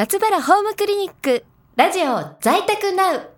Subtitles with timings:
[0.00, 1.44] 松原ホームクリニック
[1.76, 3.30] ラジオ在宅ナウ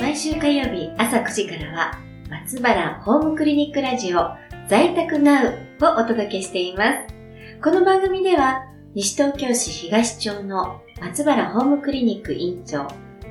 [0.00, 1.92] 毎週火曜日朝9時からは
[2.28, 4.30] 松原ホームクリニックラジオ
[4.66, 7.14] 在宅ナウをお届けしています。
[7.62, 8.64] この番組では
[8.96, 12.88] 西東京市東町の松原ホームクリニック院長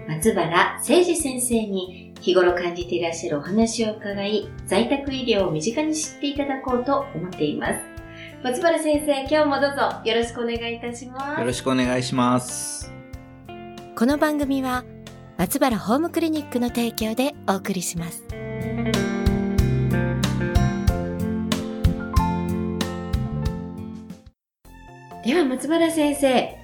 [0.08, 7.97] 松原誠二先生に日頃感じていらっしゃるお話を伺い在宅医療を身近に知っていただこうと思っています。
[8.48, 11.40] 松原先生、今日もどうぞよろしくお願いいたします。
[11.42, 12.90] よろしくお願いします。
[13.94, 14.86] この番組は
[15.36, 18.24] 松原ホームクリニックの提供でお送りします
[25.26, 26.58] では松原先生、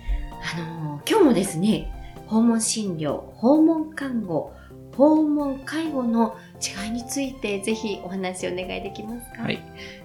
[0.55, 1.91] あの今日もですね、
[2.27, 4.53] 訪問診療、訪問看護、
[4.95, 9.43] 訪問介護の違いについてぜひお話をお願いできますか？
[9.43, 9.59] はい。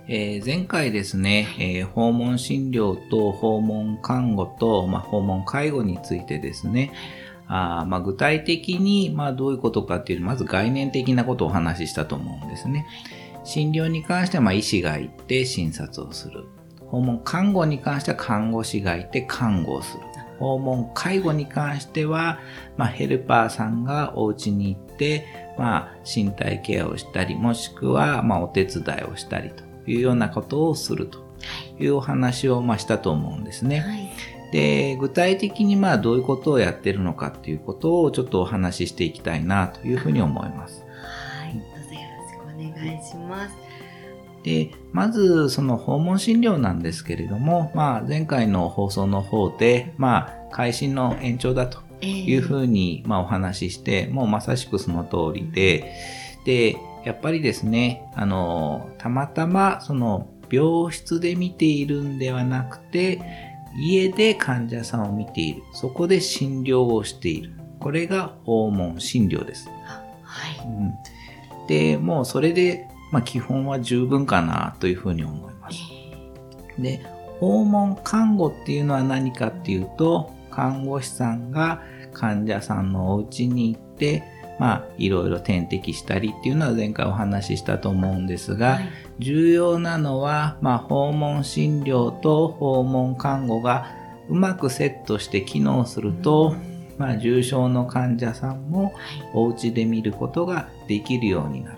[0.09, 6.93] えー前回ですね、えー訪問診療と訪問看護と、まあ、訪問介護についてですね、
[7.47, 12.87] あーまあ、具体的に、まあ、どういうことかっていうまず概念的なことをお話ししたと思うんですね。
[13.45, 16.47] 診療に関しては、まあ、医師が行って診察をする。
[16.87, 20.03] 訪問看護に関しては看護師がいて看護をする。
[20.39, 22.39] 訪問介護に関しては、
[22.77, 25.27] まあ、ヘルパーさんがお家に行って、
[25.59, 31.19] まあ、身体ケアをしたり、もしくは、まあ、お手伝いをしたりというようなことをすると
[31.79, 33.81] いうお話を、まあ、したと思うんですね。
[33.81, 34.09] はい。
[34.53, 40.85] で、具体的に、まあ、どういうことをやってるのかっていうことをちょっとお話ししていきたいなというふうに思います。
[41.03, 41.55] はい。
[41.55, 43.68] どうぞよろしくお願いします。
[44.49, 55.93] で、まず、その訪問診療なんですけれども、まあ、前回の放送の方で、まあ、会心の延長だとえーいうふうに、まあ、お話しして、もうまさしくその通りで、
[56.47, 63.21] で、やっぱりですね、あの、たまたま、その、病室で見ているんではなくて、
[63.77, 65.63] 家で患者さんを見ている。
[65.75, 67.53] そこで診療をしている。
[67.81, 69.69] これが訪問診療です。
[70.23, 70.67] はい。
[70.67, 70.95] うん、
[71.67, 75.79] で、もうそれで、まあ、基本は十分かなというふうに思います。
[76.79, 77.01] で、
[77.41, 81.83] 訪問看護っていうのは何かっていうと、看護師さんが
[82.13, 84.25] 患者さんのお家に行って、
[84.59, 88.89] まあ、いろいろ点滴したりっていうのは前回お話ししたと思うんですが、はい
[89.19, 93.91] 重要なのは、まあ、訪問診療と訪問看護が
[94.29, 96.55] うまくセットして機能すると、
[96.99, 98.95] まあ、重症の患者さんも
[99.35, 101.78] お家で見ることができるようになる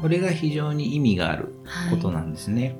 [0.00, 1.54] これが非常に意味がある
[1.90, 2.76] ことなんですね。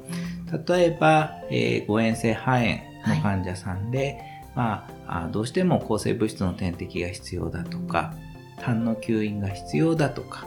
[0.68, 4.20] 例えば、えー誤嚥性肺炎の患者さんで、
[4.54, 8.14] まあ、あどうしても抗生物質の点滴が必要だとか、
[8.60, 10.46] 痰の吸引が必要だとか、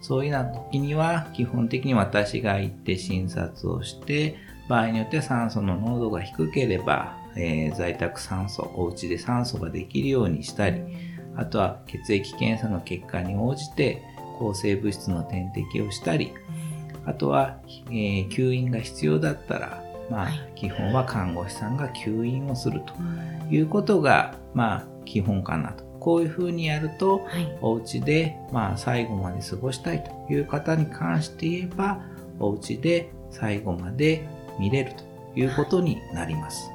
[0.00, 4.36] そういうような時には、基本的に私が行って診察をして、
[4.68, 10.80] 場合によっては酸素の濃度が低ければ、えー在宅酸素、お家で酸素ができるようにしたり、
[11.36, 14.02] あとは血液検査の結果に応じて
[14.38, 16.32] 抗生物質の点滴をしたり、
[17.06, 17.58] あとは、
[17.88, 22.94] えー吸引が必要だったら、まあ、基本は看護師さんが吸引をすると
[23.50, 25.84] いうことが、まあ、基本かなと。
[26.00, 27.58] こういうふうにやると、はい。
[27.62, 32.00] お家で、まあ、最後まで過ごしたいという方に関して言えば、
[32.38, 34.26] お家で最後まで
[34.58, 36.73] 見れるということになります。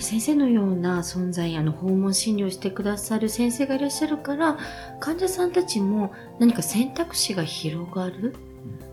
[0.00, 4.58] り先生のような存在あの訪問診療してくださる先生がいらっしゃるから
[4.98, 8.34] 患者さんたちも何か選択肢が広がる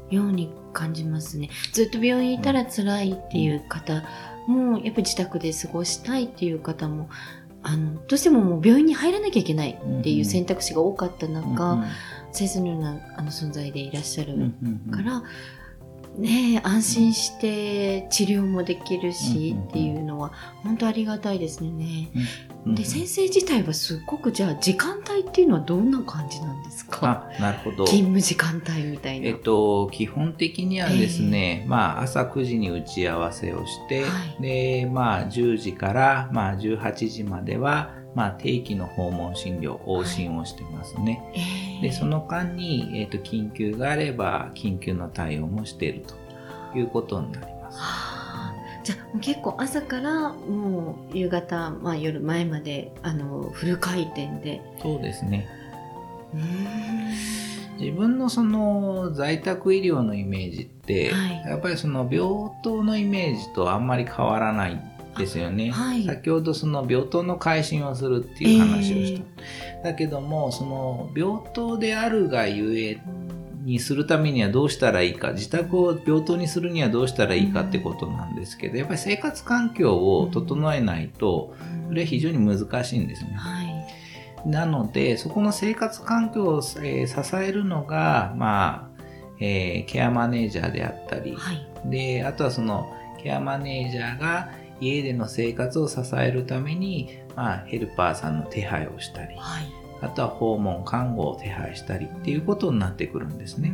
[0.10, 1.50] ように感じますね。
[1.74, 4.04] ずっと病院にいたら辛いっていう方
[4.48, 7.10] もやっぱり自宅で過ごしたいっていう方も
[7.64, 11.84] あのどうしてももう病院に入らなきゃいけないっていう選択肢が多かった中、うん
[12.38, 15.24] 先生のようなあの存在でいらっしゃるうんうんうんから、
[16.18, 20.32] ねえ安心して治療もできるしっていうのは
[20.64, 22.10] 本当ありがたいですね。
[22.14, 27.30] うんで先生自体はすっごくじゃあ時間帯っていうのはどんな感じなんですか？
[27.38, 27.86] あ、なるほど。
[27.86, 29.28] 勤務時間帯みたいな。
[29.28, 34.08] えっと、基本的にはですね、まあ、朝9時に打ち合わせをして、は
[34.40, 41.32] いで、まあ、10時から、まあ、18時までは、まあ、定期の訪問診療、往診をしてますね。
[41.36, 46.04] えーで、その間に、えっと、緊急があれば、緊急の対応もしている
[46.74, 47.78] ということになります。
[47.80, 48.54] はあ
[48.84, 54.62] じゃあ結構朝からもう夕方、まあ、夜前まであのフル回転で。
[54.82, 55.48] そうですね。
[57.78, 65.72] 自分のその在宅医療のイメージって、はいやっぱりその病棟のイメージとあんまり変わらないですよね。
[65.72, 69.22] はい先ほどその病棟の改心をするっていう話をし
[69.82, 69.90] た。
[69.90, 73.02] だけども、その病棟であるがゆえ
[73.64, 81.54] にするためにはどうしたらいいか、自宅を病棟にするにはどうしたらいいかってことなんですけど、やっぱり生活環境を整えないと、
[81.90, 83.34] それは非常に難しいんですね。
[83.36, 84.50] はい。
[84.50, 89.04] なので、そこの生活環境を、えー支えるのが、まあ、
[89.42, 91.68] えーケアマネージャーであったり、はい。
[91.86, 99.66] で、あとはそのケアマネージャーが家での生活を支えるために、まあ、ヘルパーさんの手配をしたり、はい。
[100.02, 103.74] あとは訪問看護を手配したりっていうことになってくるんですね。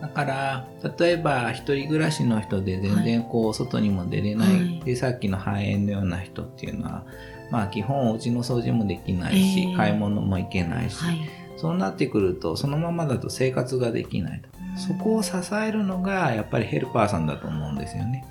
[0.00, 0.68] だから、
[0.98, 7.04] 例えば一人暮らしの人で全然こう外にも出れない、はいで、さっきの肺炎のような人っていうのは、
[7.50, 11.18] まあ基本お家の掃除もできないし、ええ買い物も行けないし、はい。
[11.56, 14.48] そうなってくると、そのままだと生活ができないと。
[14.76, 18.24] そこを支えるのがやっぱりヘルパーさんだと思うんですよね。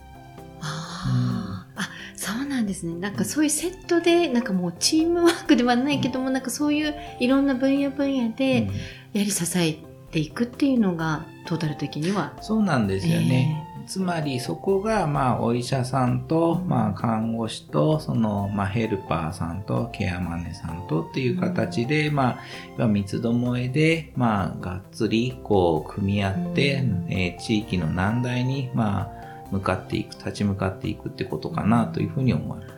[1.76, 2.96] あそうなんですね。
[2.96, 9.78] なんかそういうセットで、なんかもうチームワークではないけども、なんかそういういろんな分野分野でうんやり支え
[10.12, 12.34] ていくっていうのが、トータル的には。
[12.42, 13.64] そうなんですよね。
[13.88, 22.40] つまりそこが、まあ、お医者さんと、まあ、看護師と、その、まあ、ヘルパーさんと、ケアマネさんとっていう形で、ま
[22.80, 32.76] あ、三つどもえで、まあ、がっつり、こう、組み合って、うんえー地域の難題に、まあ、向かっていく、立ち向かっていくってことかな、というふうに思います。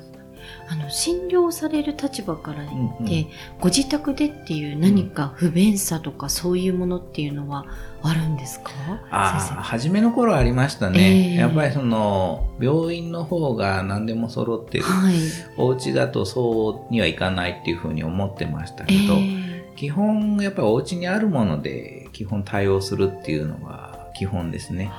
[0.69, 3.27] あの、診療される立場からうん言って、うん
[3.59, 7.65] ご自宅でっていう何か不便さとかそういうものっていうのは
[8.01, 8.71] あるんですか？
[9.09, 10.99] ああ、先初めの頃ありましたね。
[10.99, 14.91] ええやっぱりその、病院の方が何でも揃ってる生。
[14.91, 15.15] はい。
[15.57, 24.91] お家だとそうにはいかないっていうふうに思ってましたえけど、ー基本やっぱりお家にあるもので基本対応するっていうのが基本ですね。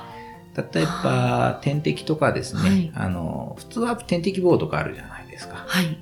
[0.55, 5.55] 例えば点滴とかですね、はいあの普通は点滴棒とかあるじゃないですか。
[5.67, 5.97] はい。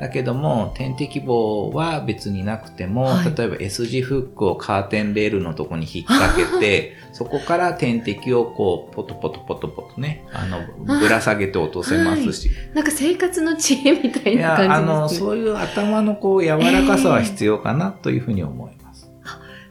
[0.00, 10.60] だけども点滴棒は別になくても、はい例えば S 字フックをカーテンレールのとこに引っ掛けて そこから点滴をこうポトポトポトポトねあの
[10.98, 15.28] ぶら下げて落とせますし、なんか生活の知恵みたいいなや、あの、感じですね。
[15.28, 19.10] そういう頭のこう、柔らかさは必要かなというふうに思います。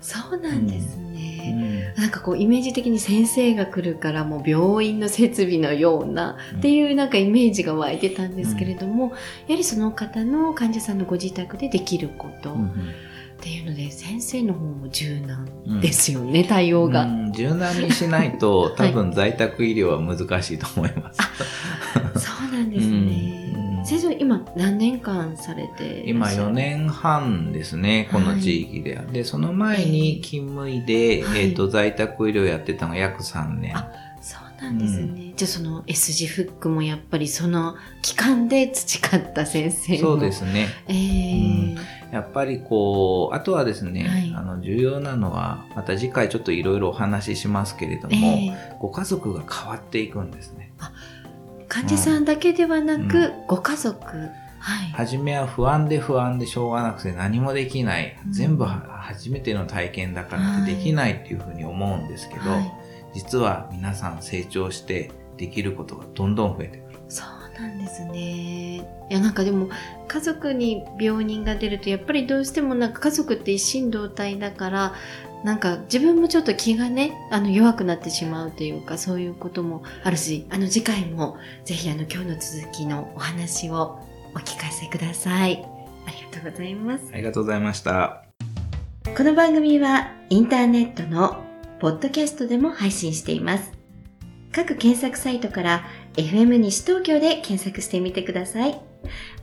[0.01, 1.10] そうなんですう
[1.41, 1.93] ね。
[1.97, 9.13] んなんかこうイメージ的に先生が来るからもう病院の設備のようなうんっていうなんかイメージが湧いてたんですけれども、
[9.47, 12.71] やはりその方の患者さんのご自宅でできることっうん
[13.41, 17.03] ていうので先生の方も柔軟うんですよね、対応が。
[17.03, 21.19] うん柔軟にしないと、多分在宅医療は難しいと思います。
[22.19, 23.40] そうなんですね。
[23.95, 29.03] うん先生今何年間されて今っしゃる？4年半ですね、この地域では。
[29.03, 33.77] で、その前に勤務医で、はいえっ、と、在宅医療やってたのが約3年。
[33.77, 33.91] あ
[34.21, 35.33] そうなんですね。
[35.35, 39.99] じゃあその S 字フックもやっぱりその期間で培った先生の。
[39.99, 40.31] そうで。
[40.31, 40.67] すね。
[40.87, 50.73] えーやっぱりこう、あとはですね、はいあの、重要なのは、また次回ちょっといろいろお話ししますけれども、えーご家族が変わっていくんですね。
[51.71, 54.06] 患者さんだけではなく、うご家族。
[54.06, 54.91] はい。
[54.91, 58.18] 初めは不安で不安でしょうがなくて何もできない。
[58.25, 62.71] うん全部は初めての体験だからってできないっていうふうに思うんですけど、はい
[63.13, 67.00] 実は皆さん成長してできることがどんどん増えてくる。
[67.07, 68.75] そうなんですね。
[68.77, 69.69] いやなんかでも
[70.09, 74.94] 家族に病人が出るとやっぱりどうしてもなんか家族って一心同体だから
[75.43, 83.99] なんか自分もちょっと気がねあの弱くなってしまうというかそういうこともあるしあの次回もぜひあの今日の続きのお話を
[84.35, 85.66] お聞かせください。
[86.06, 87.06] ありがとうございます。
[87.13, 88.23] ありがとうございました。
[89.18, 91.44] この番組はインターネットの
[91.80, 93.71] ポッドキャストでも配信しています。
[94.51, 98.80] 各検索サイトから FM 西東京で検索してみてください。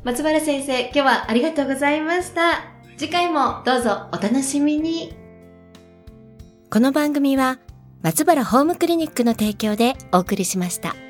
[0.04, 2.64] 松原先生、今日はありがとうございました。
[2.96, 5.17] 次回もどうぞお楽しみに。
[6.70, 7.58] この番組は
[8.02, 11.07] 松原ホームクリニックの提供でお送りしました。